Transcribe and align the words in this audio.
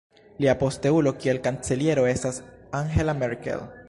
Lia 0.43 0.53
posteulo 0.61 1.13
kiel 1.25 1.39
kanceliero 1.47 2.05
estas 2.13 2.39
Angela 2.81 3.19
Merkel. 3.21 3.67